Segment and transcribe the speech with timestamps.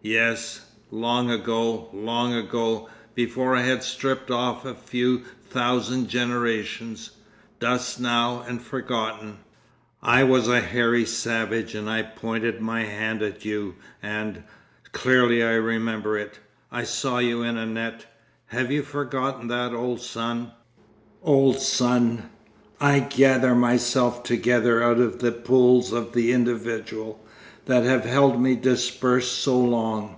[0.00, 7.10] Yes—long ago, long ago, before I had stripped off a few thousand generations,
[7.58, 9.38] dust now and forgotten,
[10.00, 16.16] I was a hairy savage and I pointed my hand at you and—clearly I remember
[16.16, 18.06] it!—I saw you in a net.
[18.46, 20.52] Have you forgotten that, old Sun?...
[21.24, 22.30] 'Old Sun,
[22.80, 27.22] I gather myself together out of the pools of the individual
[27.66, 30.14] that have held me dispersed so long.